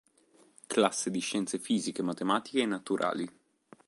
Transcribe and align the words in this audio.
Classe 0.65 1.11
di 1.11 1.19
Scienze 1.19 1.59
Fisiche, 1.59 2.01
Matematiche 2.01 2.61
e 2.61 2.65
Naturali". 2.65 3.31